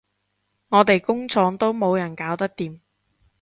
[0.69, 2.79] 我哋工廠都冇人搞得掂